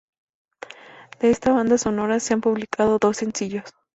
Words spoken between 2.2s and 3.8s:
han publicado dos sencillos.